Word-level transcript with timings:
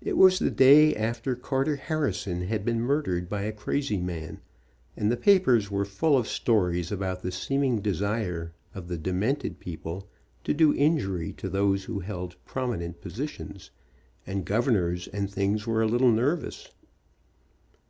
It 0.00 0.16
was 0.16 0.38
the 0.38 0.50
day 0.50 0.96
after 0.96 1.36
Carter 1.36 1.76
Harrison 1.76 2.40
had 2.46 2.64
been 2.64 2.80
murdered 2.80 3.28
by 3.28 3.42
a 3.42 3.52
crazy 3.52 3.98
man, 3.98 4.40
and 4.96 5.12
the 5.12 5.16
papers 5.18 5.70
were 5.70 5.84
full 5.84 6.16
of 6.16 6.26
stories 6.26 6.90
about 6.90 7.20
the 7.20 7.30
seeming 7.30 7.82
desire 7.82 8.54
of 8.74 8.88
the 8.88 8.96
de 8.96 9.12
mented 9.12 9.58
people 9.58 10.08
to 10.44 10.54
do 10.54 10.74
injury 10.74 11.34
to 11.34 11.50
those 11.50 11.84
who 11.84 12.00
held 12.00 12.42
prom 12.46 12.70
inent 12.70 13.02
positions, 13.02 13.70
and 14.26 14.46
governors 14.46 15.06
and 15.08 15.30
things 15.30 15.66
were 15.66 15.82
a 15.82 15.86
little 15.86 16.10
nervous. 16.10 16.70